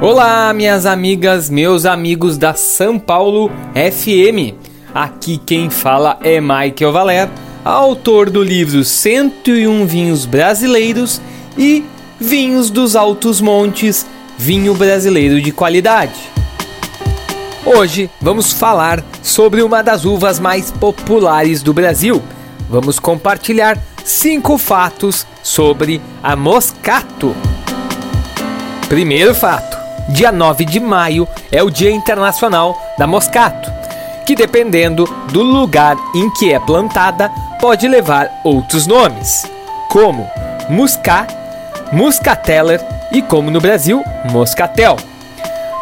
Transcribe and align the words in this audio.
Olá, 0.00 0.54
minhas 0.54 0.86
amigas, 0.86 1.50
meus 1.50 1.84
amigos 1.84 2.38
da 2.38 2.54
São 2.54 3.00
Paulo 3.00 3.50
FM. 3.74 4.54
Aqui 4.94 5.38
quem 5.38 5.68
fala 5.70 6.16
é 6.22 6.40
Michael 6.40 6.92
Valer, 6.92 7.28
autor 7.64 8.30
do 8.30 8.40
livro 8.40 8.84
101 8.84 9.86
Vinhos 9.86 10.24
Brasileiros 10.24 11.20
e 11.58 11.84
Vinhos 12.20 12.70
dos 12.70 12.94
Altos 12.94 13.40
Montes, 13.40 14.06
vinho 14.38 14.72
brasileiro 14.72 15.42
de 15.42 15.50
qualidade. 15.50 16.14
Hoje 17.66 18.08
vamos 18.20 18.52
falar 18.52 19.02
sobre 19.20 19.62
uma 19.62 19.82
das 19.82 20.04
uvas 20.04 20.38
mais 20.38 20.70
populares 20.70 21.60
do 21.60 21.74
Brasil. 21.74 22.22
Vamos 22.70 23.00
compartilhar 23.00 23.76
cinco 24.04 24.58
fatos 24.58 25.26
sobre 25.42 26.00
a 26.22 26.36
Moscato. 26.36 27.34
Primeiro 28.88 29.34
fato: 29.34 29.77
dia 30.08 30.32
9 30.32 30.64
de 30.64 30.80
maio 30.80 31.28
é 31.52 31.62
o 31.62 31.70
Dia 31.70 31.90
Internacional 31.90 32.76
da 32.96 33.06
Moscato, 33.06 33.70
que 34.26 34.34
dependendo 34.34 35.04
do 35.32 35.42
lugar 35.42 35.96
em 36.14 36.30
que 36.30 36.52
é 36.52 36.58
plantada, 36.58 37.30
pode 37.60 37.86
levar 37.86 38.30
outros 38.44 38.86
nomes, 38.86 39.46
como 39.88 40.28
Muscat, 40.68 41.34
Muscateller 41.92 42.80
e, 43.12 43.20
como 43.22 43.50
no 43.50 43.60
Brasil, 43.60 44.02
Moscatel. 44.30 44.96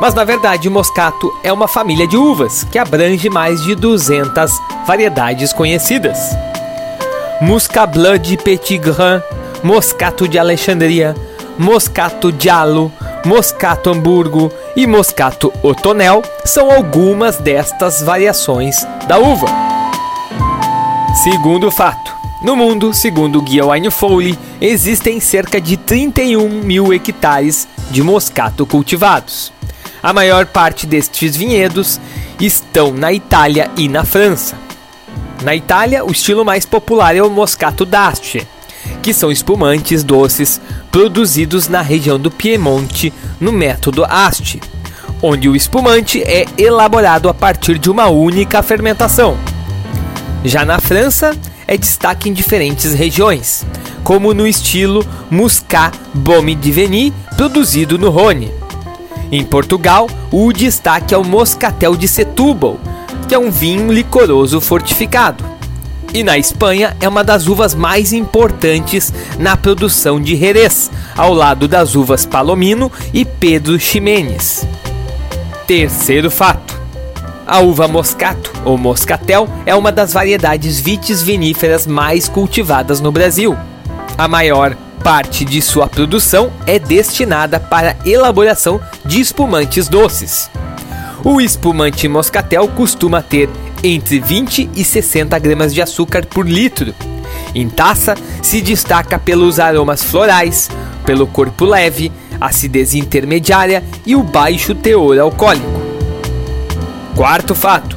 Mas 0.00 0.14
na 0.14 0.24
verdade, 0.24 0.68
Moscato 0.68 1.32
é 1.42 1.52
uma 1.52 1.66
família 1.66 2.06
de 2.06 2.16
uvas 2.16 2.64
que 2.64 2.78
abrange 2.78 3.30
mais 3.30 3.62
de 3.62 3.74
200 3.74 4.52
variedades 4.86 5.52
conhecidas. 5.52 6.36
Muscat 7.40 7.92
Petit 8.42 8.78
Grain, 8.78 9.22
Moscato 9.62 10.28
de 10.28 10.38
Alexandria, 10.38 11.14
Moscato 11.58 12.32
Giallo, 12.38 12.92
Moscato 13.26 13.90
Hamburgo 13.90 14.52
e 14.76 14.86
Moscato 14.86 15.52
Otonel 15.60 16.22
são 16.44 16.70
algumas 16.70 17.38
destas 17.38 18.00
variações 18.00 18.86
da 19.08 19.18
uva. 19.18 19.48
Segundo 21.24 21.68
fato, 21.72 22.14
no 22.40 22.54
mundo, 22.54 22.94
segundo 22.94 23.40
o 23.40 23.42
guia 23.42 23.66
Wine 23.66 23.90
Foley, 23.90 24.38
existem 24.60 25.18
cerca 25.18 25.60
de 25.60 25.76
31 25.76 26.48
mil 26.48 26.94
hectares 26.94 27.66
de 27.90 28.00
moscato 28.00 28.64
cultivados. 28.64 29.52
A 30.00 30.12
maior 30.12 30.46
parte 30.46 30.86
destes 30.86 31.34
vinhedos 31.36 32.00
estão 32.40 32.92
na 32.92 33.12
Itália 33.12 33.68
e 33.76 33.88
na 33.88 34.04
França. 34.04 34.56
Na 35.42 35.52
Itália, 35.52 36.04
o 36.04 36.12
estilo 36.12 36.44
mais 36.44 36.64
popular 36.64 37.16
é 37.16 37.22
o 37.22 37.28
Moscato 37.28 37.84
d'Asti, 37.84 38.46
que 39.06 39.14
são 39.14 39.30
espumantes 39.30 40.02
doces 40.02 40.60
produzidos 40.90 41.68
na 41.68 41.80
região 41.80 42.18
do 42.18 42.28
Piemonte 42.28 43.12
no 43.38 43.52
método 43.52 44.04
Asti, 44.04 44.60
onde 45.22 45.48
o 45.48 45.54
espumante 45.54 46.24
é 46.24 46.44
elaborado 46.58 47.28
a 47.28 47.32
partir 47.32 47.78
de 47.78 47.88
uma 47.88 48.08
única 48.08 48.60
fermentação. 48.64 49.38
Já 50.44 50.64
na 50.64 50.80
França, 50.80 51.36
é 51.68 51.76
destaque 51.76 52.28
em 52.28 52.32
diferentes 52.32 52.94
regiões, 52.94 53.64
como 54.02 54.34
no 54.34 54.44
estilo 54.44 55.06
Muscat 55.30 55.96
Baume 56.12 56.56
de 56.56 56.72
Veny, 56.72 57.14
produzido 57.36 57.96
no 57.96 58.10
Rhône. 58.10 58.52
Em 59.30 59.44
Portugal, 59.44 60.10
o 60.32 60.52
destaque 60.52 61.14
é 61.14 61.16
o 61.16 61.24
Moscatel 61.24 61.94
de 61.94 62.08
Setúbal, 62.08 62.80
que 63.28 63.36
é 63.36 63.38
um 63.38 63.52
vinho 63.52 63.92
licoroso 63.92 64.60
fortificado 64.60 65.55
e 66.16 66.24
na 66.24 66.38
Espanha 66.38 66.96
é 66.98 67.06
uma 67.06 67.22
das 67.22 67.46
uvas 67.46 67.74
mais 67.74 68.10
importantes 68.10 69.12
na 69.38 69.54
produção 69.54 70.18
de 70.18 70.34
Jerez, 70.34 70.90
ao 71.14 71.34
lado 71.34 71.68
das 71.68 71.94
uvas 71.94 72.24
Palomino 72.24 72.90
e 73.12 73.22
Pedro 73.22 73.78
Ximenes. 73.78 74.66
Terceiro 75.66 76.30
fato: 76.30 76.80
a 77.46 77.60
uva 77.60 77.86
Moscato 77.86 78.50
ou 78.64 78.78
Moscatel 78.78 79.46
é 79.66 79.74
uma 79.74 79.92
das 79.92 80.14
variedades 80.14 80.80
vitis 80.80 81.20
viníferas 81.22 81.86
mais 81.86 82.30
cultivadas 82.30 82.98
no 82.98 83.12
Brasil. 83.12 83.54
A 84.16 84.26
maior 84.26 84.74
parte 85.04 85.44
de 85.44 85.60
sua 85.60 85.86
produção 85.86 86.50
é 86.66 86.78
destinada 86.78 87.60
para 87.60 87.94
elaboração 88.06 88.80
de 89.04 89.20
espumantes 89.20 89.86
doces. 89.86 90.50
O 91.22 91.42
espumante 91.42 92.08
Moscatel 92.08 92.68
costuma 92.68 93.20
ter 93.20 93.50
entre 93.82 94.20
20 94.20 94.70
e 94.74 94.84
60 94.84 95.38
gramas 95.38 95.74
de 95.74 95.82
açúcar 95.82 96.24
por 96.26 96.48
litro. 96.48 96.94
Em 97.54 97.68
taça, 97.68 98.14
se 98.42 98.60
destaca 98.60 99.18
pelos 99.18 99.58
aromas 99.58 100.02
florais, 100.02 100.68
pelo 101.04 101.26
corpo 101.26 101.64
leve, 101.64 102.12
acidez 102.40 102.94
intermediária 102.94 103.82
e 104.04 104.14
o 104.14 104.22
baixo 104.22 104.74
teor 104.74 105.18
alcoólico. 105.18 105.82
Quarto 107.14 107.54
fato: 107.54 107.96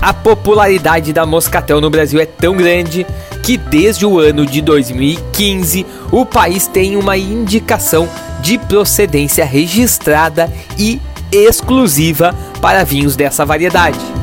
a 0.00 0.14
popularidade 0.14 1.12
da 1.12 1.26
Moscatel 1.26 1.80
no 1.80 1.90
Brasil 1.90 2.20
é 2.20 2.26
tão 2.26 2.56
grande 2.56 3.06
que 3.42 3.56
desde 3.56 4.06
o 4.06 4.18
ano 4.18 4.46
de 4.46 4.60
2015 4.60 5.84
o 6.12 6.24
país 6.24 6.66
tem 6.66 6.96
uma 6.96 7.16
indicação 7.16 8.08
de 8.40 8.58
procedência 8.58 9.44
registrada 9.44 10.52
e 10.78 11.00
exclusiva 11.32 12.34
para 12.60 12.84
vinhos 12.84 13.16
dessa 13.16 13.44
variedade. 13.44 14.19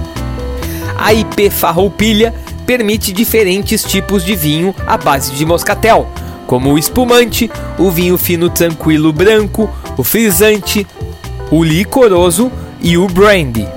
A 0.97 1.13
IP 1.13 1.50
Farroupilha 1.50 2.34
permite 2.66 3.13
diferentes 3.13 3.84
tipos 3.84 4.25
de 4.25 4.35
vinho 4.35 4.75
à 4.85 4.97
base 4.97 5.31
de 5.34 5.46
moscatel, 5.46 6.08
como 6.46 6.74
o 6.74 6.78
espumante, 6.78 7.50
o 7.78 7.91
vinho 7.91 8.18
fino 8.18 8.50
tranquilo 8.50 9.13
branco, 9.13 9.69
o 9.97 10.03
frisante, 10.03 10.88
o 11.52 11.63
licoroso 11.63 12.52
e 12.81 12.97
o 12.97 13.08
brandy. 13.08 13.68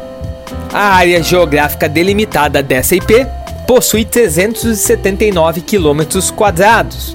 A 0.73 0.95
área 0.95 1.23
geográfica 1.23 1.89
delimitada 1.89 2.63
dessa 2.63 2.95
IP 2.95 3.27
possui 3.67 4.05
379 4.05 5.61
km 5.61 6.03
quadrados. 6.35 7.15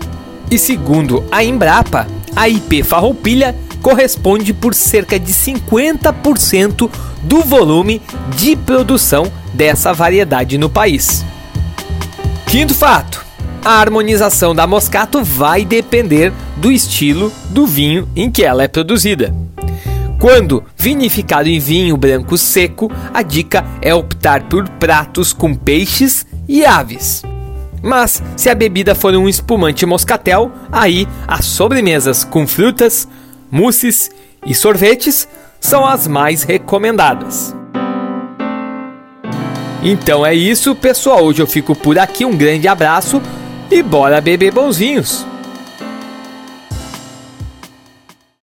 E 0.52 0.58
segundo 0.58 1.26
a 1.32 1.44
Embrapa, 1.44 2.08
a 2.36 2.48
IP 2.48 2.84
Farroupilha 2.84 3.56
corresponde 3.85 4.51
por 4.51 4.73
cerca 4.73 5.19
de 5.19 5.31
50% 5.31 6.90
do 7.22 7.41
volume 7.41 8.01
de 8.35 8.56
produção 8.56 9.31
dessa 9.53 9.94
variedade 9.94 10.57
no 10.57 10.72
país. 10.72 11.23
Quinto 12.47 12.74
fato: 12.74 13.24
a 13.63 13.74
harmonização 13.74 14.56
da 14.56 14.66
Moscato 14.66 15.24
vai 15.24 15.63
depender 15.63 16.34
do 16.57 16.72
estilo 16.72 17.31
do 17.51 17.68
vinho 17.68 18.09
em 18.16 18.31
que 18.31 18.44
ela 18.44 18.63
é 18.63 18.68
produzida. 18.68 19.31
Quando 20.19 20.63
vinificado 20.75 21.47
em 21.47 21.59
vinho 21.59 21.95
branco 21.95 22.40
seco, 22.40 22.91
a 23.13 23.22
dica 23.22 23.63
é 23.84 23.94
optar 23.94 24.50
por 24.50 24.68
pratos 24.68 25.31
com 25.31 25.53
peixes 25.53 26.25
e 26.47 26.66
aves. 26.66 27.22
Mas 27.84 28.24
se 28.35 28.50
a 28.50 28.56
bebida 28.56 28.95
for 28.95 29.13
um 29.13 29.29
espumante 29.29 29.85
moscatel, 29.85 30.51
aí 30.72 31.07
as 31.28 31.45
sobremesas 31.45 32.24
com 32.24 32.47
frutas, 32.47 33.07
mousses 33.51 34.09
e 34.45 34.53
sorvetes 34.53 35.28
são 35.59 35.85
as 35.85 36.07
mais 36.07 36.44
recomendadas. 36.44 37.56
Então 39.83 40.25
é 40.25 40.33
isso, 40.33 40.73
pessoal. 40.75 41.23
Hoje 41.23 41.41
eu 41.41 41.47
fico 41.47 41.75
por 41.75 42.00
aqui. 42.00 42.25
Um 42.25 42.35
grande 42.35 42.67
abraço 42.67 43.22
e 43.69 43.83
bora 43.83 44.19
beber 44.19 44.51
bonzinhos! 44.51 45.25